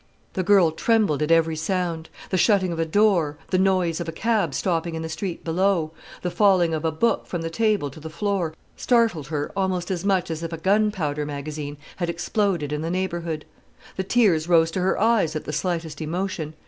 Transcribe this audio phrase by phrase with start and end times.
[0.33, 2.09] The girl trembled at every sound.
[2.31, 5.91] The shutting of a door, the noise of a cab stopping in the street below,
[6.23, 10.03] the falling of a book from the table to the floor, startled her almost as
[10.03, 13.45] much as if a gunpowder magazine had exploded in the neighbourhood.
[13.95, 16.55] The tears rose to her eyes at the slightest emotion.